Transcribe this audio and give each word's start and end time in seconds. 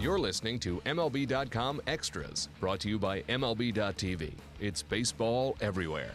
You're 0.00 0.18
listening 0.18 0.58
to 0.60 0.80
MLB.com 0.86 1.82
Extras, 1.86 2.48
brought 2.58 2.80
to 2.80 2.88
you 2.88 2.98
by 2.98 3.20
MLB.tv. 3.20 4.32
It's 4.58 4.82
baseball 4.82 5.58
everywhere. 5.60 6.14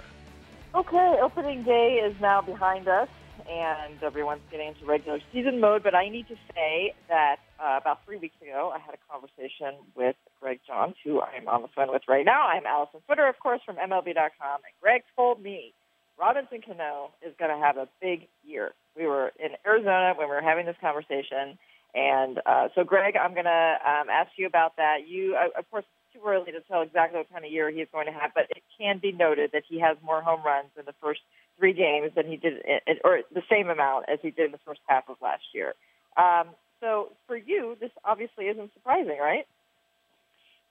Okay, 0.74 1.18
opening 1.22 1.62
day 1.62 2.02
is 2.04 2.20
now 2.20 2.42
behind 2.42 2.88
us, 2.88 3.10
and 3.48 4.02
everyone's 4.02 4.42
getting 4.50 4.70
into 4.70 4.86
regular 4.86 5.20
season 5.32 5.60
mode. 5.60 5.84
But 5.84 5.94
I 5.94 6.10
need 6.10 6.28
to 6.30 6.36
say 6.56 6.96
that 7.10 7.36
uh, 7.60 7.78
about 7.80 8.04
three 8.06 8.18
weeks 8.18 8.34
ago, 8.42 8.74
I 8.74 8.80
had 8.80 8.96
a 8.96 9.12
conversation 9.12 9.76
with 9.96 10.16
Greg 10.42 10.62
Johns, 10.66 10.96
who 11.04 11.22
I'm 11.22 11.48
on 11.48 11.62
the 11.62 11.68
phone 11.76 11.92
with 11.92 12.02
right 12.08 12.26
now. 12.26 12.48
I'm 12.48 12.66
Alyson 12.66 13.02
Footer, 13.08 13.28
of 13.28 13.38
course, 13.40 13.62
from 13.64 13.76
MLB.com, 13.76 14.62
and 14.66 14.74
Greg 14.82 15.04
told 15.16 15.44
me 15.44 15.74
Robinson 16.20 16.62
Cano 16.66 17.12
is 17.22 17.36
going 17.38 17.56
to 17.56 17.64
have 17.64 17.78
a 17.78 17.88
big 18.02 18.28
year. 18.44 18.72
We 18.98 19.06
were 19.06 19.32
in 19.40 19.52
Arizona 19.64 20.16
when 20.18 20.28
we 20.28 20.34
were 20.34 20.42
having 20.42 20.66
this 20.66 20.78
conversation 20.82 21.60
and 21.96 22.42
uh, 22.46 22.68
so, 22.76 22.84
Greg, 22.84 23.16
I'm 23.16 23.34
going 23.34 23.46
to 23.46 23.76
um, 23.86 24.10
ask 24.10 24.32
you 24.36 24.46
about 24.48 24.76
that. 24.76 25.08
You, 25.08 25.36
uh, 25.36 25.58
of 25.58 25.70
course, 25.72 25.86
it's 25.88 26.22
too 26.22 26.28
early 26.28 26.52
to 26.52 26.60
tell 26.62 26.82
exactly 26.82 27.20
what 27.20 27.32
kind 27.32 27.46
of 27.46 27.52
year 27.52 27.72
he's 27.72 27.88
going 27.92 28.08
to 28.08 28.12
have, 28.12 28.32
but 28.36 28.46
it 28.50 28.64
can 28.78 29.00
be 29.00 29.14
noted 29.14 29.52
that 29.54 29.64
he 29.68 29.80
has 29.80 29.96
more 30.04 30.22
home 30.22 30.42
runs 30.46 30.70
in 30.78 30.84
the 30.86 30.94
first 31.02 31.22
three 31.58 31.72
games 31.72 32.12
than 32.16 32.28
he 32.28 32.36
did, 32.36 32.58
in, 32.66 32.98
or 33.06 33.22
the 33.34 33.44
same 33.50 33.70
amount 33.70 34.06
as 34.10 34.20
he 34.22 34.30
did 34.30 34.48
in 34.48 34.52
the 34.52 34.60
first 34.66 34.82
half 34.88 35.08
of 35.08 35.16
last 35.22 35.44
year. 35.54 35.74
Um, 36.18 36.50
so, 36.82 37.14
for 37.28 37.38
you, 37.38 37.78
this 37.80 37.92
obviously 38.04 38.46
isn't 38.48 38.74
surprising, 38.74 39.18
right? 39.18 39.48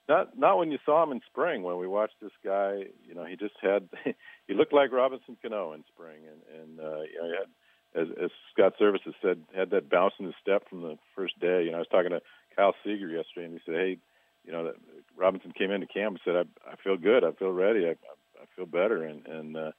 Not 0.07 0.37
not 0.37 0.59
when 0.59 0.69
you 0.69 0.77
saw 0.85 1.01
him 1.01 1.11
in 1.11 1.21
spring. 1.31 1.63
When 1.63 1.79
we 1.79 1.87
watched 1.87 2.21
this 2.21 2.31
guy, 2.43 2.83
you 3.07 3.15
know, 3.15 3.25
he 3.25 3.35
just 3.35 3.55
had 3.59 3.89
he 4.47 4.53
looked 4.53 4.73
like 4.73 4.91
Robinson 4.91 5.35
Cano 5.41 5.73
in 5.73 5.83
spring, 5.91 6.19
and 6.29 6.61
and 6.61 6.79
uh, 6.79 7.01
you 7.01 7.17
know, 7.17 7.25
he 7.25 7.31
had 7.31 7.49
as, 7.95 8.07
as 8.21 8.29
Scott 8.53 8.73
Servais 8.79 9.03
has 9.05 9.13
said, 9.21 9.41
had 9.55 9.69
that 9.71 9.89
bounce 9.89 10.13
in 10.19 10.25
his 10.25 10.35
step 10.41 10.69
from 10.69 10.81
the 10.81 10.97
first 11.15 11.39
day. 11.39 11.63
You 11.63 11.71
know, 11.71 11.77
I 11.77 11.79
was 11.79 11.87
talking 11.89 12.11
to 12.11 12.21
Kyle 12.55 12.75
Seager 12.83 13.07
yesterday, 13.07 13.45
and 13.45 13.53
he 13.53 13.59
said, 13.65 13.75
"Hey, 13.75 13.97
you 14.45 14.51
know, 14.51 14.65
that 14.65 14.75
Robinson 15.15 15.51
came 15.51 15.71
into 15.71 15.87
camp 15.87 16.15
and 16.15 16.21
said, 16.23 16.35
I, 16.35 16.71
I 16.71 16.75
feel 16.83 16.97
good, 16.97 17.23
I 17.23 17.31
feel 17.31 17.51
ready, 17.51 17.87
I, 17.87 17.91
I 17.91 18.45
feel 18.55 18.65
better," 18.65 19.03
and 19.03 19.25
and 19.25 19.57
uh, 19.57 19.71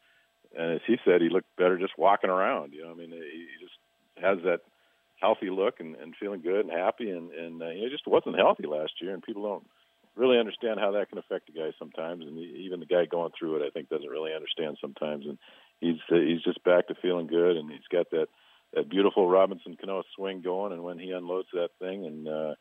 and 0.56 0.72
as 0.74 0.80
he 0.86 0.96
said, 1.04 1.20
he 1.20 1.28
looked 1.28 1.54
better 1.56 1.78
just 1.78 1.98
walking 1.98 2.30
around. 2.30 2.72
You 2.72 2.84
know, 2.84 2.90
I 2.90 2.94
mean, 2.94 3.10
he 3.10 3.46
just 3.60 3.76
has 4.22 4.38
that 4.44 4.60
healthy 5.20 5.50
look 5.50 5.80
and, 5.80 5.96
and 5.96 6.14
feeling 6.18 6.42
good 6.42 6.66
and 6.66 6.70
happy, 6.70 7.10
and 7.10 7.30
and 7.32 7.62
uh, 7.62 7.70
he 7.70 7.88
just 7.90 8.06
wasn't 8.06 8.36
healthy 8.36 8.66
last 8.66 8.92
year, 9.00 9.14
and 9.14 9.22
people 9.22 9.42
don't 9.42 9.66
really 10.14 10.38
understand 10.38 10.80
how 10.80 10.92
that 10.92 11.10
can 11.10 11.18
affect 11.18 11.48
a 11.50 11.52
guy 11.52 11.70
sometimes, 11.78 12.24
and 12.24 12.38
even 12.38 12.80
the 12.80 12.86
guy 12.86 13.04
going 13.04 13.32
through 13.38 13.56
it, 13.56 13.66
I 13.66 13.70
think, 13.70 13.90
doesn't 13.90 14.08
really 14.08 14.32
understand 14.34 14.78
sometimes, 14.80 15.26
and 15.26 15.38
he's 15.80 15.98
uh, 16.10 16.16
he's 16.16 16.42
just 16.42 16.62
back 16.64 16.88
to 16.88 16.94
feeling 16.94 17.26
good, 17.26 17.56
and 17.56 17.70
he's 17.70 17.86
got 17.90 18.10
that 18.10 18.28
that 18.74 18.88
beautiful 18.88 19.28
Robinson 19.28 19.76
Cano 19.80 20.02
swing 20.14 20.42
going, 20.42 20.72
and 20.72 20.82
when 20.82 20.98
he 20.98 21.12
unloads 21.12 21.48
that 21.52 21.70
thing 21.78 22.04
and 22.04 22.28
uh, 22.28 22.54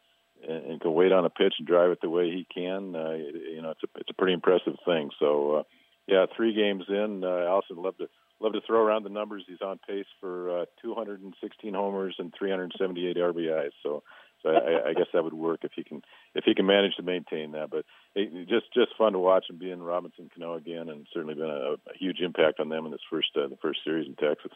and, 0.48 0.82
can 0.82 0.94
wait 0.94 1.12
on 1.12 1.26
a 1.26 1.30
pitch 1.30 1.56
and 1.58 1.68
drive 1.68 1.92
it 1.92 2.00
the 2.02 2.10
way 2.10 2.30
he 2.30 2.46
can, 2.54 2.96
uh, 2.96 3.14
you 3.14 3.62
know, 3.62 3.72
it's 3.72 3.84
a 3.84 4.00
it's 4.00 4.10
a 4.10 4.14
pretty 4.14 4.34
impressive 4.34 4.76
thing. 4.86 5.10
So, 5.20 5.56
uh, 5.56 5.64
yeah, 6.08 6.26
three 6.36 6.54
games 6.54 6.84
in, 6.90 7.24
uh, 7.24 7.28
Alyson 7.28 7.78
love 7.78 7.98
to 7.98 8.08
love 8.40 8.54
to 8.54 8.62
throw 8.66 8.82
around 8.84 9.04
the 9.04 9.10
numbers. 9.10 9.46
He's 9.48 9.62
on 9.62 9.80
pace 9.88 10.06
for 10.20 10.62
uh, 10.62 10.66
216 10.82 11.74
homers 11.74 12.16
and 12.20 12.34
378 12.38 13.18
RBIs. 13.18 13.72
So 13.82 14.04
so 14.44 14.50
I, 14.50 14.90
I 14.90 14.94
guess 14.94 15.08
that 15.14 15.24
would 15.24 15.34
work 15.34 15.62
if 15.64 15.72
he 15.76 15.84
can 15.84 16.02
if 16.36 16.45
he 16.56 16.62
can 16.62 16.66
manage 16.66 16.96
to 16.96 17.04
maintain 17.04 17.52
that. 17.52 17.70
But 17.70 17.86
it, 18.16 18.48
just 18.48 18.72
just 18.74 18.98
fun 18.98 19.14
to 19.14 19.20
watch 19.20 19.46
him 19.50 19.58
be 19.58 19.72
in 19.72 19.84
Robinson 19.84 20.30
Cano 20.34 20.56
again, 20.56 20.90
and 20.90 21.06
certainly 21.14 21.36
been 21.36 21.50
a, 21.50 21.76
a 21.76 21.98
huge 22.00 22.20
impact 22.22 22.60
on 22.60 22.70
them 22.70 22.86
in 22.86 22.92
this 22.92 23.02
first 23.10 23.30
uh, 23.36 23.48
the 23.48 23.58
first 23.62 23.80
series 23.84 24.08
in 24.08 24.16
Texas. 24.16 24.52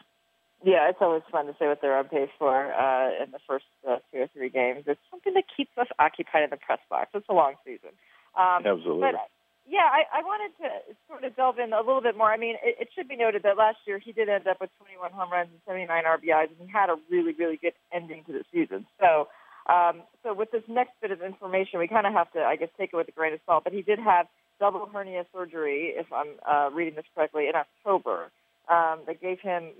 Yeah, 0.62 0.88
it's 0.90 0.98
always 1.00 1.22
fun 1.32 1.46
to 1.46 1.52
see 1.58 1.64
what 1.64 1.80
they're 1.80 1.96
on 1.96 2.08
pace 2.08 2.28
for 2.38 2.72
uh, 2.72 3.24
in 3.24 3.30
the 3.32 3.40
first 3.46 3.64
uh, 3.88 3.96
two 4.12 4.20
or 4.20 4.28
three 4.32 4.50
games. 4.50 4.84
It's 4.86 5.00
something 5.10 5.32
that 5.34 5.44
keeps 5.56 5.72
us 5.78 5.86
occupied 5.98 6.44
in 6.44 6.50
the 6.50 6.58
press 6.58 6.80
box. 6.90 7.08
It's 7.14 7.28
a 7.30 7.32
long 7.32 7.54
season. 7.64 7.96
Um, 8.36 8.66
Absolutely. 8.66 9.08
But, 9.08 9.32
yeah, 9.66 9.88
I, 9.88 10.20
I 10.20 10.20
wanted 10.20 10.52
to 10.60 10.68
sort 11.08 11.24
of 11.24 11.34
delve 11.34 11.58
in 11.60 11.72
a 11.72 11.80
little 11.80 12.02
bit 12.02 12.14
more. 12.14 12.28
I 12.28 12.36
mean, 12.36 12.56
it, 12.62 12.76
it 12.76 12.88
should 12.94 13.08
be 13.08 13.16
noted 13.16 13.42
that 13.44 13.56
last 13.56 13.78
year 13.86 13.98
he 13.98 14.12
did 14.12 14.28
end 14.28 14.46
up 14.48 14.60
with 14.60 14.68
21 14.84 15.12
home 15.12 15.32
runs 15.32 15.48
and 15.48 15.60
79 15.64 15.88
RBIs, 16.04 16.52
and 16.52 16.60
he 16.60 16.68
had 16.68 16.90
a 16.90 16.96
really, 17.08 17.32
really 17.32 17.56
good 17.56 17.72
ending 17.90 18.24
to 18.26 18.32
the 18.32 18.44
season. 18.52 18.84
So 19.00 19.28
um, 19.68 20.02
so 20.22 20.34
with 20.34 20.50
this 20.50 20.62
next 20.68 20.92
bit 21.00 21.10
of 21.10 21.22
information, 21.22 21.78
we 21.78 21.88
kind 21.88 22.06
of 22.06 22.12
have 22.12 22.32
to, 22.32 22.40
I 22.40 22.56
guess, 22.56 22.68
take 22.78 22.90
it 22.92 22.96
with 22.96 23.08
a 23.08 23.12
grain 23.12 23.32
of 23.32 23.40
salt. 23.46 23.64
But 23.64 23.72
he 23.72 23.82
did 23.82 23.98
have 23.98 24.26
double 24.58 24.88
hernia 24.92 25.24
surgery, 25.32 25.94
if 25.96 26.06
I'm 26.12 26.28
uh, 26.48 26.70
reading 26.74 26.94
this 26.94 27.04
correctly, 27.14 27.48
in 27.48 27.54
October. 27.54 28.30
Um, 28.68 29.00
that 29.06 29.20
gave 29.20 29.40
him 29.40 29.72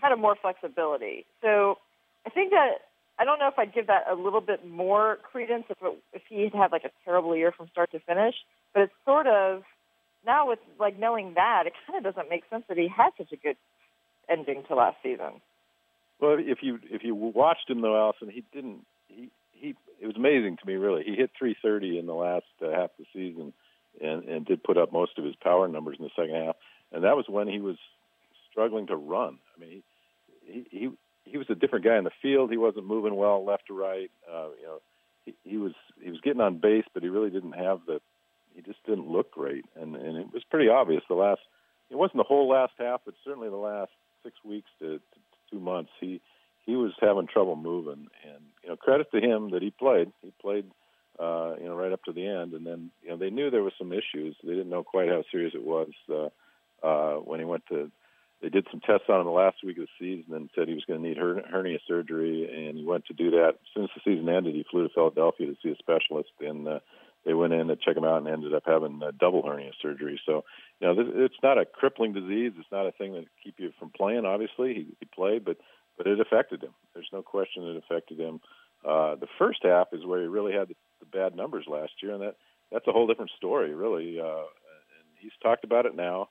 kind 0.00 0.12
of 0.12 0.18
more 0.18 0.34
flexibility. 0.40 1.24
So 1.40 1.78
I 2.26 2.30
think 2.30 2.50
that 2.50 2.78
I 3.18 3.24
don't 3.24 3.38
know 3.38 3.48
if 3.48 3.58
I'd 3.58 3.72
give 3.72 3.86
that 3.86 4.04
a 4.10 4.14
little 4.14 4.40
bit 4.40 4.66
more 4.66 5.18
credence 5.30 5.64
if 5.70 5.76
it, 5.80 5.98
if 6.12 6.22
he 6.28 6.42
had 6.42 6.52
had 6.52 6.72
like 6.72 6.84
a 6.84 6.90
terrible 7.04 7.36
year 7.36 7.52
from 7.52 7.68
start 7.68 7.92
to 7.92 8.00
finish. 8.00 8.34
But 8.72 8.84
it's 8.84 8.92
sort 9.04 9.26
of 9.26 9.62
now 10.26 10.48
with 10.48 10.58
like 10.80 10.98
knowing 10.98 11.34
that, 11.34 11.64
it 11.66 11.74
kind 11.86 12.04
of 12.04 12.14
doesn't 12.14 12.28
make 12.28 12.42
sense 12.50 12.64
that 12.68 12.76
he 12.76 12.88
had 12.88 13.10
such 13.16 13.30
a 13.32 13.36
good 13.36 13.56
ending 14.28 14.64
to 14.68 14.74
last 14.74 14.96
season. 15.02 15.40
Well, 16.20 16.36
if 16.38 16.58
you 16.62 16.78
if 16.90 17.04
you 17.04 17.14
watched 17.14 17.68
him 17.68 17.82
though, 17.82 17.94
Alyson, 17.94 18.32
he 18.32 18.42
didn't 18.52 18.84
he 19.08 19.30
he 19.52 19.74
it 20.00 20.06
was 20.06 20.16
amazing 20.16 20.56
to 20.56 20.66
me 20.66 20.74
really. 20.74 21.04
He 21.04 21.14
hit 21.14 21.30
330 21.38 21.98
in 21.98 22.06
the 22.06 22.14
last 22.14 22.46
uh, 22.62 22.70
half 22.70 22.90
of 22.90 22.98
the 22.98 23.06
season, 23.12 23.52
and 24.00 24.24
and 24.24 24.46
did 24.46 24.62
put 24.62 24.78
up 24.78 24.92
most 24.92 25.18
of 25.18 25.24
his 25.24 25.36
power 25.36 25.68
numbers 25.68 25.96
in 25.98 26.04
the 26.04 26.10
second 26.16 26.34
half, 26.34 26.56
and 26.92 27.04
that 27.04 27.16
was 27.16 27.26
when 27.28 27.48
he 27.48 27.60
was 27.60 27.76
struggling 28.50 28.86
to 28.88 28.96
run. 28.96 29.38
I 29.56 29.60
mean, 29.60 29.82
he 30.46 30.66
he 30.70 30.90
he 31.24 31.38
was 31.38 31.48
a 31.50 31.54
different 31.54 31.84
guy 31.84 31.96
in 31.96 32.04
the 32.04 32.10
field. 32.22 32.50
He 32.50 32.56
wasn't 32.56 32.86
moving 32.86 33.16
well 33.16 33.44
left 33.44 33.66
to 33.68 33.74
right. 33.74 34.10
Uh, 34.30 34.48
you 34.60 34.66
know, 34.66 34.80
he, 35.24 35.34
he 35.44 35.56
was 35.56 35.72
he 36.02 36.10
was 36.10 36.20
getting 36.20 36.40
on 36.40 36.58
base, 36.58 36.84
but 36.92 37.02
he 37.02 37.08
really 37.08 37.30
didn't 37.30 37.52
have 37.52 37.80
the. 37.86 38.00
He 38.54 38.62
just 38.62 38.84
didn't 38.86 39.10
look 39.10 39.32
great, 39.32 39.64
and 39.74 39.96
and 39.96 40.16
it 40.16 40.32
was 40.32 40.44
pretty 40.48 40.68
obvious 40.68 41.02
the 41.08 41.14
last. 41.14 41.40
It 41.90 41.96
wasn't 41.96 42.18
the 42.18 42.24
whole 42.24 42.48
last 42.48 42.72
half, 42.78 43.00
but 43.04 43.14
certainly 43.24 43.48
the 43.48 43.56
last 43.56 43.90
six 44.22 44.36
weeks 44.44 44.70
to, 44.78 44.98
to 44.98 45.00
two 45.50 45.60
months. 45.60 45.90
He 46.00 46.20
he 46.66 46.76
was 46.76 46.92
having 47.00 47.26
trouble 47.26 47.56
moving, 47.56 48.08
and 48.24 48.42
you 48.62 48.70
know, 48.70 48.76
credit 48.76 49.10
to 49.12 49.20
him 49.20 49.50
that 49.50 49.62
he 49.62 49.70
played. 49.70 50.12
He 50.22 50.32
played, 50.40 50.70
uh, 51.18 51.54
you 51.58 51.66
know, 51.66 51.74
right 51.74 51.92
up 51.92 52.02
to 52.04 52.12
the 52.12 52.26
end, 52.26 52.54
and 52.54 52.66
then 52.66 52.90
you 53.02 53.10
know 53.10 53.16
they 53.16 53.30
knew 53.30 53.50
there 53.50 53.62
was 53.62 53.74
some 53.78 53.92
issues. 53.92 54.36
They 54.42 54.52
didn't 54.54 54.70
know 54.70 54.82
quite 54.82 55.08
how 55.08 55.24
serious 55.30 55.54
it 55.54 55.64
was 55.64 55.90
uh, 56.10 56.86
uh, 56.86 57.16
when 57.16 57.40
he 57.40 57.46
went 57.46 57.64
to. 57.68 57.90
They 58.42 58.48
did 58.50 58.66
some 58.70 58.80
tests 58.80 59.06
on 59.08 59.20
him 59.20 59.26
the 59.26 59.32
last 59.32 59.64
week 59.64 59.78
of 59.78 59.86
the 59.86 59.98
season 59.98 60.34
and 60.34 60.50
said 60.54 60.68
he 60.68 60.74
was 60.74 60.84
going 60.84 61.00
to 61.00 61.08
need 61.08 61.16
her- 61.16 61.44
hernia 61.50 61.78
surgery, 61.88 62.68
and 62.68 62.76
he 62.76 62.84
went 62.84 63.06
to 63.06 63.14
do 63.14 63.30
that. 63.30 63.50
As 63.50 63.68
soon 63.72 63.84
as 63.84 63.90
the 63.94 64.02
season 64.04 64.28
ended, 64.28 64.54
he 64.54 64.66
flew 64.70 64.86
to 64.86 64.92
Philadelphia 64.92 65.46
to 65.46 65.56
see 65.62 65.70
a 65.70 65.76
specialist, 65.76 66.28
and 66.40 66.68
uh, 66.68 66.80
they 67.24 67.32
went 67.32 67.54
in 67.54 67.68
to 67.68 67.76
check 67.76 67.96
him 67.96 68.04
out 68.04 68.18
and 68.18 68.28
ended 68.28 68.54
up 68.54 68.64
having 68.66 69.00
a 69.02 69.12
double 69.12 69.42
hernia 69.46 69.70
surgery. 69.80 70.20
So, 70.26 70.44
you 70.80 70.86
know, 70.86 70.94
it's 71.24 71.42
not 71.42 71.58
a 71.58 71.64
crippling 71.64 72.12
disease. 72.12 72.52
It's 72.58 72.70
not 72.70 72.86
a 72.86 72.92
thing 72.92 73.14
that 73.14 73.24
keep 73.42 73.54
you 73.58 73.72
from 73.78 73.90
playing. 73.90 74.26
Obviously, 74.26 74.74
he, 74.74 74.86
he 75.00 75.06
played, 75.06 75.44
but 75.44 75.56
but 76.04 76.12
it 76.12 76.20
affected 76.20 76.62
him. 76.62 76.74
There's 76.92 77.08
no 77.12 77.22
question 77.22 77.64
it 77.64 77.76
affected 77.76 78.20
him. 78.20 78.40
Uh, 78.84 79.16
the 79.16 79.26
first 79.38 79.60
half 79.62 79.88
is 79.92 80.04
where 80.04 80.20
he 80.20 80.26
really 80.26 80.52
had 80.52 80.68
the, 80.68 80.76
the 81.00 81.06
bad 81.06 81.34
numbers 81.34 81.64
last 81.66 81.92
year, 82.02 82.12
and 82.12 82.22
that 82.22 82.36
that's 82.70 82.86
a 82.86 82.92
whole 82.92 83.06
different 83.06 83.30
story, 83.36 83.74
really. 83.74 84.20
Uh, 84.20 84.44
and 84.44 85.06
he's 85.18 85.32
talked 85.42 85.64
about 85.64 85.86
it 85.86 85.96
now, 85.96 86.28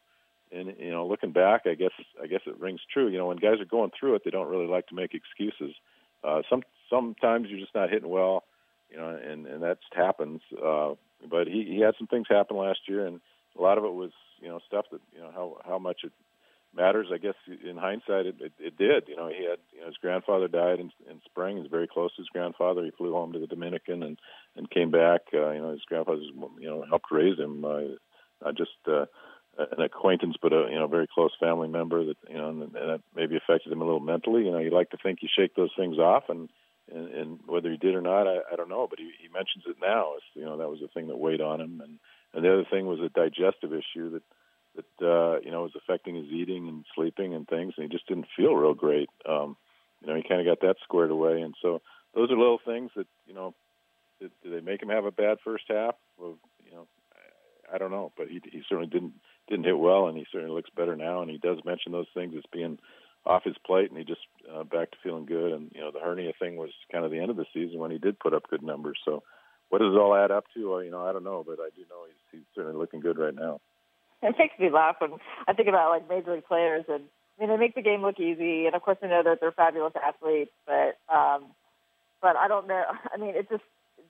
and 0.52 0.76
you 0.78 0.92
know, 0.92 1.08
looking 1.08 1.32
back, 1.32 1.64
I 1.66 1.74
guess 1.74 1.92
I 2.22 2.28
guess 2.28 2.42
it 2.46 2.60
rings 2.60 2.82
true. 2.94 3.08
You 3.08 3.18
know, 3.18 3.28
when 3.28 3.38
guys 3.38 3.60
are 3.60 3.66
going 3.66 3.92
through 4.00 4.16
it, 4.16 4.22
they 4.24 4.32
don't 4.32 4.50
really 4.50 4.68
like 4.68 4.88
to 4.88 4.96
make 4.96 5.16
excuses. 5.16 5.76
Uh, 6.24 6.44
some 6.50 6.62
sometimes 6.90 7.48
you're 7.50 7.60
just 7.60 7.76
not 7.76 7.90
hitting 7.90 8.10
well, 8.10 8.44
you 8.92 8.98
know, 8.98 9.10
and 9.10 9.48
and 9.48 9.64
that 9.64 9.80
happens. 9.94 10.42
Uh, 10.54 10.94
but 11.28 11.48
he 11.48 11.66
he 11.68 11.80
had 11.82 11.96
some 11.98 12.08
things 12.08 12.28
happen 12.30 12.58
last 12.58 12.82
year, 12.88 13.08
and 13.08 13.20
a 13.58 13.62
lot 13.62 13.80
of 13.80 13.84
it 13.86 13.94
was 13.94 14.12
you 14.40 14.50
know 14.50 14.60
stuff 14.68 14.86
that 14.92 15.02
you 15.16 15.22
know 15.22 15.32
how 15.34 15.58
how 15.66 15.80
much 15.80 16.02
it 16.04 16.12
matters. 16.76 17.08
I 17.14 17.18
guess 17.18 17.36
in 17.48 17.78
hindsight, 17.78 18.26
it, 18.26 18.36
it, 18.40 18.54
it 18.60 18.78
did. 18.78 19.08
You 19.08 19.16
know, 19.16 19.28
he 19.28 19.46
had 19.46 19.60
you 19.74 19.82
know 19.82 19.88
his 19.88 19.98
grandfather 19.98 20.48
died 20.48 20.80
in, 20.80 20.92
in 21.10 21.22
spring. 21.26 21.58
He's 21.58 21.72
very 21.72 21.88
close 21.88 22.16
to 22.16 22.22
his 22.22 22.30
grandfather. 22.30 22.84
He 22.84 22.92
flew 22.92 23.14
home 23.14 23.34
to 23.34 23.40
the 23.40 23.48
Dominican 23.48 24.04
and 24.04 24.18
and 24.56 24.70
came 24.70 24.92
back. 24.92 25.22
Uh, 25.34 25.52
you 25.52 25.62
know, 25.62 25.72
his 25.72 25.86
grandfather 25.88 26.22
you 26.22 26.70
know 26.70 26.84
helped 26.90 27.12
raise 27.12 27.38
him. 27.38 27.66
Uh, 27.66 27.96
not 28.44 28.58
just 28.58 28.72
uh, 28.88 29.06
an 29.58 29.82
acquaintance, 29.82 30.36
but 30.42 30.54
a 30.54 30.68
you 30.70 30.80
know 30.80 30.88
very 30.88 31.08
close 31.14 31.32
family 31.40 31.68
member 31.68 32.06
that 32.06 32.18
you 32.30 32.38
know 32.38 32.50
and, 32.50 32.62
and 32.64 32.74
that 32.74 33.02
maybe 33.16 33.38
affected 33.38 33.72
him 33.72 33.82
a 33.82 33.86
little 33.86 34.00
mentally. 34.00 34.46
You 34.46 34.52
know, 34.52 34.60
you 34.60 34.72
like 34.72 34.90
to 34.92 34.98
think 35.02 35.20
you 35.22 35.30
shake 35.36 35.56
those 35.56 35.72
things 35.78 35.98
off, 35.98 36.24
and 36.30 36.50
and, 36.92 37.08
and 37.14 37.40
whether 37.46 37.72
he 37.72 37.78
did 37.78 37.96
or 37.96 38.02
not, 38.02 38.28
I, 38.28 38.40
I 38.52 38.56
don't 38.56 38.70
know. 38.70 38.88
But 38.90 39.00
he, 39.00 39.12
he 39.22 39.28
mentions 39.30 39.64
it 39.68 39.78
now. 39.82 40.14
It's, 40.18 40.26
you 40.34 40.44
know, 40.44 40.58
that 40.58 40.70
was 40.70 40.80
the 40.82 40.90
thing 40.90 41.08
that 41.08 41.18
weighed 41.18 41.42
on 41.42 41.62
him, 41.62 41.82
and 41.84 42.00
and 42.34 42.44
the 42.44 42.52
other 42.52 42.66
thing 42.70 42.88
was 42.88 43.00
a 43.00 43.10
digestive 43.10 43.74
issue 43.74 44.12
that 44.12 44.24
that 44.76 45.06
uh, 45.06 45.40
you 45.42 45.52
know 45.52 45.64
was 45.64 45.76
affecting 45.76 46.16
his 46.16 46.26
eating 46.26 46.68
and 46.68 46.86
sleeping 46.96 47.34
and 47.34 47.48
things, 47.48 47.74
and 47.78 47.90
he 47.90 47.96
just 47.96 48.08
didn't 48.08 48.28
feel 48.36 48.56
real 48.56 48.74
great. 48.74 49.10
Um, 49.28 49.56
you 50.02 50.08
know, 50.08 50.16
he 50.16 50.24
kind 50.24 50.42
of 50.42 50.48
got 50.48 50.66
that 50.66 50.78
squared 50.84 51.12
away, 51.12 51.42
and 51.42 51.56
so 51.62 51.82
those 52.14 52.32
are 52.32 52.38
little 52.38 52.60
things 52.64 52.92
that 52.96 53.08
you 53.28 53.34
know. 53.34 53.54
Did, 54.22 54.32
did 54.44 54.54
they 54.54 54.62
make 54.62 54.82
him 54.82 54.90
have 54.90 55.06
a 55.06 55.12
bad 55.12 55.40
first 55.44 55.66
half? 55.68 55.96
Well, 56.18 56.38
you 56.64 56.72
know, 56.72 56.88
I, 57.12 57.76
I 57.76 57.78
don't 57.78 57.92
know, 57.92 58.12
but 58.16 58.28
he 58.28 58.40
he 58.52 58.62
certainly 58.70 58.90
didn't 58.90 59.14
didn't 59.50 59.66
hit 59.66 59.78
well, 59.78 60.08
and 60.08 60.18
he 60.18 60.26
certainly 60.32 60.54
looks 60.54 60.70
better 60.70 60.96
now. 60.96 61.22
And 61.22 61.30
he 61.30 61.38
does 61.38 61.58
mention 61.66 61.92
those 61.92 62.08
things 62.14 62.34
as 62.38 62.44
being 62.52 62.78
off 63.26 63.44
his 63.44 63.56
plate, 63.66 63.90
and 63.90 63.98
he 63.98 64.04
just 64.04 64.22
uh, 64.54 64.64
back 64.64 64.92
to 64.92 64.98
feeling 65.04 65.26
good. 65.26 65.52
And 65.52 65.72
you 65.74 65.82
know, 65.82 65.92
the 65.92 66.00
hernia 66.00 66.34
thing 66.40 66.56
was 66.56 66.72
kind 66.92 67.06
of 67.06 67.12
the 67.12 67.20
end 67.20 67.30
of 67.30 67.38
the 67.38 67.46
season 67.54 67.80
when 67.80 67.92
he 67.92 67.98
did 67.98 68.20
put 68.20 68.34
up 68.34 68.50
good 68.50 68.64
numbers. 68.64 69.00
So, 69.06 69.24
what 69.70 69.80
does 69.80 69.94
it 69.94 70.00
all 70.00 70.16
add 70.16 70.32
up 70.32 70.46
to? 70.54 70.70
Well, 70.70 70.84
you 70.84 70.92
know, 70.92 71.06
I 71.06 71.14
don't 71.14 71.24
know, 71.24 71.44
but 71.46 71.60
I 71.60 71.70
do 71.76 71.82
know 71.90 72.06
he's 72.08 72.40
he's 72.40 72.48
certainly 72.56 72.78
looking 72.78 73.00
good 73.00 73.18
right 73.18 73.36
now. 73.36 73.60
It 74.24 74.36
makes 74.40 74.58
me 74.58 74.70
laugh 74.70 74.96
when 75.00 75.12
I 75.48 75.54
think 75.54 75.68
about 75.68 75.90
like 75.90 76.08
major 76.10 76.34
league 76.34 76.48
players, 76.48 76.86
and 76.88 77.04
I 77.38 77.42
mean, 77.42 77.50
they 77.50 77.58
make 77.58 77.76
the 77.76 77.82
game 77.82 78.02
look 78.02 78.20
easy, 78.20 78.66
and 78.66 78.76
of 78.76 78.82
course, 78.82 78.98
I 79.04 79.08
know 79.08 79.22
that 79.24 79.40
they're 79.42 79.52
fabulous 79.52 79.94
athletes, 79.96 80.52
but 80.66 80.98
um, 81.14 81.46
but 82.22 82.36
I 82.38 82.48
don't 82.48 82.68
know. 82.68 82.84
I 83.14 83.18
mean, 83.18 83.34
it's 83.36 83.50
just 83.50 83.64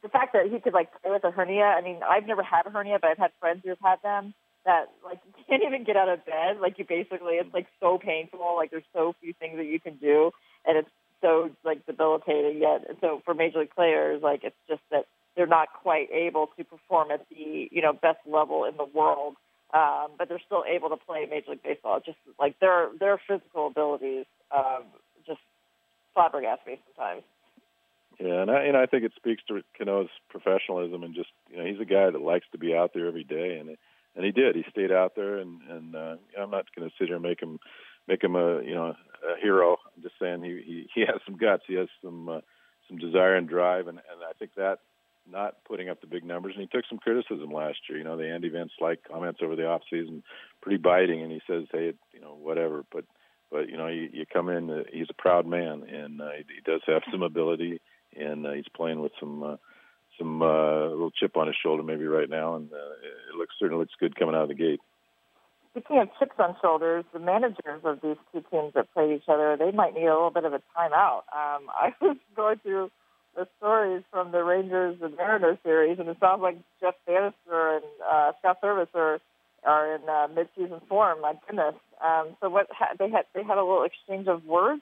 the 0.04 0.10
fact 0.10 0.33
that 0.33 0.45
he 0.51 0.60
could 0.60 0.74
like 0.74 0.89
play 1.01 1.12
with 1.12 1.24
a 1.24 1.31
hernia. 1.31 1.63
I 1.63 1.81
mean, 1.81 2.00
I've 2.07 2.27
never 2.27 2.44
had 2.44 2.68
a 2.68 2.69
hernia, 2.69 3.00
but 3.01 3.10
I've 3.10 3.18
had 3.18 3.31
friends 3.39 3.62
who've 3.65 3.77
had 3.81 4.01
them 4.04 4.33
that 4.65 4.92
like 5.04 5.19
you 5.38 5.44
can't 5.48 5.63
even 5.63 5.83
get 5.83 5.98
out 5.98 6.10
of 6.10 6.25
bed. 6.25 6.60
Like 6.62 6.77
you 6.77 6.86
basically, 6.86 7.36
it's 7.36 7.54
like 7.54 7.68
so 7.80 7.98
painful. 7.98 8.56
Like 8.56 8.71
there's 8.71 8.83
so 8.94 9.15
few 9.21 9.33
things 9.33 9.57
that 9.57 9.65
you 9.65 9.80
can 9.80 9.95
do, 9.98 10.31
and 10.65 10.77
it's 10.77 10.89
so 11.21 11.50
like 11.63 11.86
debilitating. 11.86 12.62
Yet, 12.62 12.86
and 12.88 12.98
so 13.01 13.21
for 13.25 13.33
major 13.33 13.60
league 13.60 13.74
players, 13.74 14.21
like 14.21 14.44
it's 14.44 14.56
just 14.68 14.81
that 14.92 15.06
they're 15.36 15.48
not 15.48 15.69
quite 15.81 16.10
able 16.12 16.50
to 16.57 16.63
perform 16.63 17.12
at 17.12 17.25
the 17.30 17.68
you 17.71 17.81
know 17.81 17.94
best 17.94 18.19
level 18.25 18.65
in 18.65 18.77
the 18.77 18.86
world. 18.86 19.36
Um, 19.73 20.11
but 20.19 20.29
they're 20.29 20.41
still 20.45 20.63
able 20.69 20.89
to 20.89 20.97
play 20.97 21.25
Major 21.29 21.51
League 21.51 21.63
Baseball. 21.63 21.99
Just 22.05 22.17
like 22.39 22.59
their 22.59 22.89
their 22.99 23.19
physical 23.27 23.67
abilities, 23.67 24.25
um, 24.55 24.83
just 25.25 25.39
flabbergast 26.15 26.65
me 26.67 26.79
sometimes. 26.95 27.23
Yeah, 28.19 28.41
and 28.41 28.51
I 28.51 28.63
and 28.65 28.77
I 28.77 28.85
think 28.85 29.03
it 29.03 29.13
speaks 29.15 29.41
to 29.47 29.61
Cano's 29.77 30.09
professionalism 30.29 31.03
and 31.03 31.15
just 31.15 31.29
you 31.49 31.57
know 31.57 31.65
he's 31.65 31.79
a 31.79 31.85
guy 31.85 32.09
that 32.09 32.21
likes 32.21 32.45
to 32.51 32.59
be 32.59 32.75
out 32.75 32.91
there 32.93 33.07
every 33.07 33.23
day, 33.23 33.57
and 33.59 33.75
and 34.15 34.25
he 34.25 34.31
did. 34.31 34.55
He 34.55 34.63
stayed 34.69 34.91
out 34.91 35.15
there, 35.15 35.37
and 35.37 35.59
and 35.69 35.95
uh, 35.95 36.15
I'm 36.39 36.51
not 36.51 36.65
going 36.75 36.87
to 36.87 36.95
sit 36.99 37.07
here 37.07 37.15
and 37.15 37.23
make 37.23 37.41
him 37.41 37.59
make 38.07 38.23
him 38.23 38.35
a 38.35 38.61
you 38.61 38.75
know 38.75 38.93
a 39.27 39.41
hero. 39.41 39.77
I'm 39.95 40.03
just 40.03 40.15
saying 40.21 40.43
he 40.43 40.61
he, 40.63 40.89
he 40.93 41.01
has 41.01 41.19
some 41.25 41.37
guts. 41.37 41.63
He 41.67 41.75
has 41.75 41.87
some 42.03 42.29
uh, 42.29 42.41
some 42.87 42.97
desire 42.97 43.35
and 43.35 43.49
drive, 43.49 43.87
and 43.87 43.97
and 43.97 44.23
I 44.29 44.33
think 44.37 44.51
that 44.55 44.79
not 45.29 45.55
putting 45.65 45.89
up 45.89 46.01
the 46.01 46.07
big 46.07 46.23
numbers. 46.23 46.53
And 46.55 46.61
he 46.61 46.67
took 46.67 46.85
some 46.89 46.99
criticism 46.99 47.51
last 47.51 47.77
year. 47.89 47.97
You 47.97 48.03
know, 48.03 48.17
the 48.17 48.29
Andy 48.29 48.49
Van 48.49 48.69
Slyke 48.79 48.99
comments 49.09 49.39
over 49.43 49.55
the 49.55 49.67
off 49.67 49.81
season, 49.89 50.23
pretty 50.61 50.77
biting, 50.77 51.21
and 51.21 51.31
he 51.31 51.41
says, 51.47 51.65
hey, 51.71 51.93
you 52.13 52.21
know, 52.21 52.37
whatever, 52.41 52.83
but. 52.91 53.05
But 53.51 53.69
you 53.69 53.77
know, 53.77 53.85
you, 53.85 54.09
you 54.11 54.25
come 54.25 54.49
in. 54.49 54.67
Uh, 54.67 54.83
he's 54.91 55.05
a 55.11 55.13
proud 55.13 55.45
man, 55.45 55.83
and 55.83 56.19
uh, 56.19 56.31
he, 56.37 56.55
he 56.55 56.61
does 56.65 56.81
have 56.87 57.03
some 57.11 57.21
ability, 57.21 57.81
and 58.17 58.47
uh, 58.47 58.53
he's 58.53 58.65
playing 58.75 58.99
with 58.99 59.11
some 59.19 59.43
uh, 59.43 59.57
some 60.17 60.41
uh, 60.41 60.87
little 60.89 61.11
chip 61.11 61.37
on 61.37 61.47
his 61.47 61.55
shoulder 61.61 61.83
maybe 61.83 62.05
right 62.05 62.29
now, 62.29 62.55
and 62.55 62.71
uh, 62.71 62.75
it 62.75 63.37
looks 63.37 63.53
certainly 63.59 63.81
looks 63.81 63.93
good 63.99 64.17
coming 64.17 64.35
out 64.35 64.43
of 64.43 64.47
the 64.49 64.55
gate. 64.55 64.79
Speaking 65.71 65.99
of 65.99 66.09
chips 66.19 66.35
on 66.37 66.55
shoulders, 66.61 67.03
the 67.13 67.19
managers 67.19 67.81
of 67.83 67.99
these 68.01 68.17
two 68.31 68.43
teams 68.51 68.73
that 68.75 68.93
played 68.93 69.15
each 69.15 69.27
other, 69.27 69.57
they 69.57 69.71
might 69.71 69.95
need 69.95 70.05
a 70.05 70.13
little 70.13 70.29
bit 70.29 70.45
of 70.45 70.53
a 70.53 70.61
timeout. 70.77 71.23
Um, 71.33 71.67
I 71.69 71.93
was 71.99 72.17
going 72.35 72.59
through 72.59 72.91
the 73.35 73.47
stories 73.57 74.03
from 74.12 74.31
the 74.31 74.44
Rangers 74.44 74.97
and 75.01 75.15
Mariners 75.15 75.57
series, 75.63 76.00
and 76.00 76.07
it 76.07 76.18
sounds 76.19 76.41
like 76.41 76.57
Jeff 76.80 76.95
Banister 77.06 77.75
and 77.75 77.83
uh, 78.09 78.31
Scott 78.39 78.59
Servais 78.62 78.88
are 78.94 79.19
are 79.65 79.95
in 79.95 80.01
uh, 80.09 80.27
mid-season 80.35 80.81
form. 80.89 81.21
My 81.21 81.33
goodness! 81.47 81.75
Um, 82.03 82.35
so 82.41 82.50
what 82.50 82.68
ha- 82.71 82.95
they 83.00 83.09
had 83.09 83.25
they 83.33 83.44
had 83.44 83.57
a 83.57 83.63
little 83.63 83.83
exchange 83.83 84.27
of 84.27 84.45
words. 84.45 84.81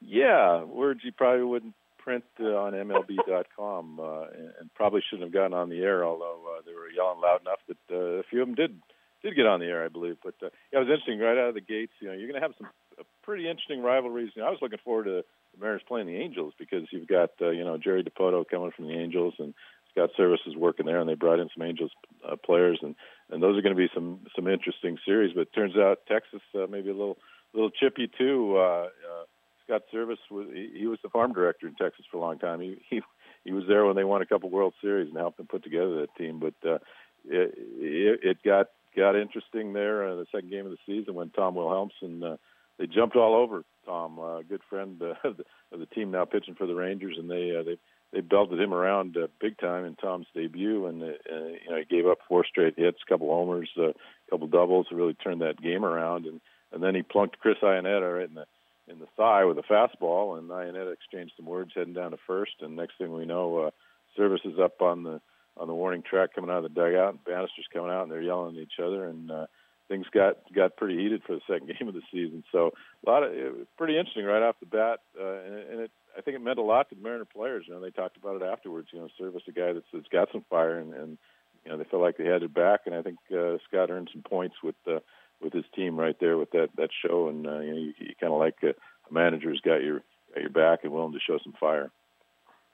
Yeah, 0.00 0.64
words 0.64 1.00
you 1.02 1.12
probably 1.12 1.44
wouldn't 1.44 1.74
print 1.98 2.24
uh, 2.38 2.54
on 2.56 2.74
MLB.com, 2.74 3.98
uh, 3.98 4.22
and, 4.36 4.52
and 4.60 4.74
probably 4.74 5.02
shouldn't 5.08 5.24
have 5.24 5.32
gotten 5.32 5.54
on 5.54 5.70
the 5.70 5.80
air. 5.80 6.04
Although 6.04 6.40
uh, 6.56 6.62
they 6.66 6.72
were 6.72 6.90
yelling 6.94 7.20
loud 7.20 7.40
enough 7.40 7.60
that 7.68 7.94
uh, 7.94 8.20
a 8.20 8.22
few 8.24 8.42
of 8.42 8.48
them 8.48 8.54
did 8.54 8.78
did 9.22 9.34
get 9.34 9.46
on 9.46 9.60
the 9.60 9.66
air, 9.66 9.84
I 9.84 9.88
believe. 9.88 10.18
But 10.22 10.34
uh, 10.42 10.50
yeah, 10.72 10.80
it 10.80 10.86
was 10.86 10.88
interesting 10.88 11.18
right 11.18 11.38
out 11.38 11.48
of 11.48 11.54
the 11.54 11.60
gates. 11.60 11.92
You 12.00 12.08
know, 12.08 12.14
you're 12.14 12.28
going 12.28 12.40
to 12.40 12.46
have 12.46 12.54
some 12.58 12.68
uh, 13.00 13.02
pretty 13.22 13.48
interesting 13.48 13.82
rivalries. 13.82 14.30
You 14.34 14.42
know, 14.42 14.48
I 14.48 14.50
was 14.50 14.60
looking 14.60 14.78
forward 14.84 15.04
to 15.04 15.24
the 15.54 15.60
Mariners 15.60 15.82
playing 15.86 16.06
the 16.06 16.16
Angels 16.16 16.54
because 16.58 16.82
you've 16.90 17.08
got 17.08 17.30
uh, 17.40 17.50
you 17.50 17.64
know 17.64 17.78
Jerry 17.78 18.02
Dipoto 18.02 18.44
coming 18.48 18.72
from 18.74 18.86
the 18.86 18.94
Angels 18.94 19.34
and 19.38 19.54
Scott 19.94 20.10
Servais 20.18 20.38
is 20.46 20.56
working 20.56 20.86
there, 20.86 20.98
and 20.98 21.08
they 21.08 21.14
brought 21.14 21.38
in 21.38 21.48
some 21.56 21.66
Angels 21.66 21.92
uh, 22.28 22.36
players, 22.36 22.78
and 22.82 22.94
and 23.30 23.42
those 23.42 23.56
are 23.56 23.62
going 23.62 23.74
to 23.74 23.80
be 23.80 23.90
some 23.94 24.20
some 24.34 24.48
interesting 24.48 24.98
series. 25.04 25.32
But 25.34 25.42
it 25.42 25.52
turns 25.54 25.76
out 25.76 26.00
Texas 26.08 26.40
uh, 26.54 26.66
maybe 26.68 26.90
a 26.90 26.94
little 26.94 27.18
little 27.52 27.70
chippy 27.70 28.10
too. 28.18 28.56
Uh, 28.56 28.88
uh, 28.88 29.24
Scott 29.64 29.82
Servais 29.92 30.16
was 30.30 30.48
he, 30.52 30.70
he 30.80 30.86
was 30.86 30.98
the 31.02 31.08
farm 31.08 31.32
director 31.32 31.68
in 31.68 31.74
Texas 31.74 32.06
for 32.10 32.16
a 32.16 32.20
long 32.20 32.38
time. 32.38 32.60
He 32.60 32.78
he 32.90 33.02
he 33.44 33.52
was 33.52 33.64
there 33.68 33.84
when 33.86 33.96
they 33.96 34.04
won 34.04 34.22
a 34.22 34.26
couple 34.26 34.50
World 34.50 34.74
Series 34.80 35.08
and 35.08 35.16
helped 35.16 35.36
them 35.36 35.46
put 35.46 35.62
together 35.62 36.00
that 36.00 36.14
team. 36.16 36.40
But 36.40 36.54
uh, 36.68 36.78
it, 37.24 37.54
it, 37.78 38.20
it 38.22 38.42
got 38.44 38.68
got 38.96 39.16
interesting 39.16 39.72
there 39.72 40.08
in 40.08 40.18
the 40.18 40.26
second 40.32 40.50
game 40.50 40.66
of 40.66 40.72
the 40.72 40.78
season 40.86 41.14
when 41.14 41.30
Tom 41.30 41.54
Wilhelmsen 41.54 42.22
uh, 42.24 42.36
they 42.78 42.86
jumped 42.86 43.16
all 43.16 43.34
over 43.34 43.64
Tom, 43.84 44.18
a 44.18 44.22
uh, 44.22 44.42
good 44.42 44.62
friend 44.68 45.00
uh, 45.02 45.14
of, 45.28 45.36
the, 45.36 45.44
of 45.72 45.80
the 45.80 45.86
team 45.86 46.10
now 46.10 46.24
pitching 46.24 46.54
for 46.54 46.66
the 46.66 46.74
Rangers, 46.74 47.16
and 47.18 47.30
they 47.30 47.56
uh, 47.56 47.62
they 47.62 47.78
they 48.12 48.20
belted 48.20 48.60
him 48.60 48.72
around 48.72 49.16
big 49.40 49.58
time 49.58 49.84
in 49.84 49.96
Tom's 49.96 50.26
debut, 50.34 50.86
and 50.86 51.00
you 51.00 51.70
know 51.70 51.76
he 51.76 51.84
gave 51.84 52.06
up 52.06 52.18
four 52.28 52.44
straight 52.44 52.74
hits, 52.78 52.98
a 53.04 53.08
couple 53.08 53.28
homers, 53.28 53.68
a 53.76 53.92
couple 54.30 54.46
doubles 54.46 54.86
really 54.92 55.14
turn 55.14 55.40
that 55.40 55.60
game 55.60 55.84
around, 55.84 56.26
and 56.26 56.40
and 56.72 56.82
then 56.82 56.94
he 56.94 57.02
plunked 57.02 57.38
Chris 57.38 57.56
Iannetta 57.62 58.18
right 58.18 58.28
in 58.28 58.34
the 58.34 58.46
in 58.86 58.98
the 58.98 59.06
thigh 59.16 59.44
with 59.44 59.58
a 59.58 59.62
fastball, 59.62 60.38
and 60.38 60.50
Iannetta 60.50 60.92
exchanged 60.92 61.34
some 61.36 61.46
words 61.46 61.72
heading 61.74 61.94
down 61.94 62.10
to 62.10 62.18
first, 62.26 62.52
and 62.60 62.76
next 62.76 62.98
thing 62.98 63.12
we 63.12 63.24
know, 63.24 63.58
uh, 63.58 63.70
Servais 64.18 64.44
is 64.44 64.58
up 64.58 64.82
on 64.82 65.02
the 65.02 65.20
on 65.56 65.68
the 65.68 65.74
warning 65.74 66.02
track 66.02 66.34
coming 66.34 66.50
out 66.50 66.64
of 66.64 66.74
the 66.74 66.80
dugout, 66.80 67.10
and 67.10 67.24
Banister's 67.24 67.68
coming 67.72 67.90
out, 67.90 68.02
and 68.02 68.10
they're 68.10 68.20
yelling 68.20 68.56
at 68.56 68.62
each 68.62 68.80
other, 68.82 69.06
and 69.06 69.30
uh, 69.30 69.46
things 69.88 70.06
got 70.12 70.38
got 70.54 70.76
pretty 70.76 70.96
heated 70.96 71.22
for 71.26 71.34
the 71.34 71.42
second 71.48 71.68
game 71.78 71.88
of 71.88 71.94
the 71.94 72.02
season. 72.12 72.44
So 72.52 72.72
a 73.06 73.10
lot 73.10 73.22
of 73.22 73.32
it 73.32 73.56
was 73.56 73.66
pretty 73.76 73.98
interesting 73.98 74.24
right 74.24 74.42
off 74.42 74.56
the 74.60 74.66
bat, 74.66 75.00
uh, 75.20 75.38
and, 75.40 75.54
and 75.54 75.80
it 75.80 75.90
I 76.16 76.20
think 76.20 76.36
it 76.36 76.42
meant 76.42 76.58
a 76.58 76.62
lot 76.62 76.88
to 76.88 76.94
the 76.94 77.02
Mariner 77.02 77.24
players. 77.24 77.64
You 77.66 77.74
know, 77.74 77.80
they 77.80 77.90
talked 77.90 78.16
about 78.16 78.40
it 78.40 78.44
afterwards. 78.44 78.88
You 78.92 79.00
know, 79.00 79.08
Servais 79.20 79.48
a 79.48 79.52
guy 79.52 79.72
that's, 79.72 79.86
that's 79.92 80.08
got 80.08 80.28
some 80.32 80.44
fire, 80.48 80.78
and, 80.78 80.94
and 80.94 81.18
you 81.64 81.70
know 81.70 81.78
they 81.78 81.84
felt 81.84 82.02
like 82.02 82.16
they 82.16 82.26
had 82.26 82.42
it 82.42 82.54
back, 82.54 82.82
and 82.86 82.94
I 82.94 83.02
think 83.02 83.18
uh, 83.32 83.58
Scott 83.68 83.90
earned 83.90 84.10
some 84.12 84.22
points 84.22 84.56
with. 84.62 84.76
Uh, 84.86 85.00
with 85.42 85.52
his 85.52 85.64
team 85.74 85.98
right 85.98 86.16
there 86.20 86.38
with 86.38 86.50
that 86.52 86.70
that 86.76 86.90
show, 87.04 87.28
and 87.28 87.46
uh, 87.46 87.58
you 87.58 87.70
know 87.70 87.78
you, 87.78 87.92
you 87.98 88.14
kind 88.18 88.32
of 88.32 88.38
like 88.38 88.56
uh, 88.62 88.68
a 88.68 89.12
manager's 89.12 89.60
got 89.60 89.82
your 89.82 90.00
got 90.32 90.40
your 90.40 90.50
back 90.50 90.84
and 90.84 90.92
willing 90.92 91.12
to 91.12 91.18
show 91.20 91.38
some 91.42 91.52
fire. 91.58 91.90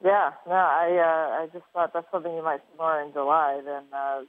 Yeah, 0.05 0.31
no, 0.47 0.55
I 0.55 0.97
uh, 0.97 1.43
I 1.43 1.47
just 1.53 1.65
thought 1.73 1.93
that's 1.93 2.07
something 2.13 2.33
you 2.33 2.45
might 2.45 2.61
see 2.61 2.79
more 2.79 3.03
in 3.03 3.13
July 3.13 3.61
than 3.65 3.85
uh, 3.93 4.23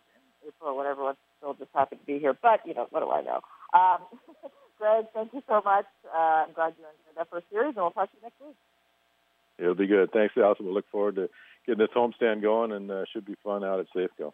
April 0.48 0.78
when 0.78 0.88
everyone's 0.88 1.18
still 1.42 1.56
just 1.56 1.72
happy 1.74 1.98
to 1.98 2.06
be 2.06 2.20
here. 2.20 2.38
But 2.40 2.62
you 2.66 2.74
know, 2.74 2.86
what 2.92 3.02
do 3.02 3.10
I 3.10 3.22
know? 3.22 3.42
Um, 3.74 4.06
Greg, 4.78 5.06
thank 5.14 5.34
you 5.34 5.42
so 5.48 5.62
much. 5.66 5.86
Uh, 6.06 6.46
I'm 6.46 6.54
glad 6.54 6.74
you 6.78 6.86
enjoyed 6.86 7.18
that 7.18 7.30
first 7.30 7.50
series, 7.50 7.74
and 7.76 7.84
we'll 7.84 7.92
talk 7.92 8.10
to 8.12 8.18
you 8.18 8.24
next 8.24 8.40
week. 8.40 8.56
It'll 9.58 9.76
be 9.76 9.88
good. 9.88 10.12
Thanks, 10.12 10.34
Alyson. 10.38 10.66
We'll 10.66 10.74
look 10.74 10.90
forward 10.92 11.16
to 11.16 11.30
getting 11.66 11.80
this 11.80 11.96
homestand 11.96 12.42
going, 12.42 12.72
and 12.72 12.90
uh, 12.90 13.06
should 13.12 13.26
be 13.26 13.36
fun 13.44 13.64
out 13.64 13.80
at 13.80 13.88
Safeco. 13.96 14.34